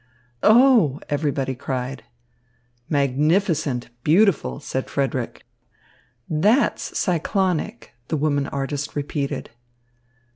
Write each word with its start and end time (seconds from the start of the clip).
"Oh!" 0.41 0.99
everybody 1.09 1.53
cried. 1.53 2.03
"Magnificent, 2.89 3.91
beautiful," 4.03 4.59
said 4.59 4.89
Frederick. 4.89 5.45
"That's 6.27 6.97
cyclonic," 6.97 7.93
the 8.07 8.17
woman 8.17 8.47
artist 8.47 8.95
repeated. 8.95 9.51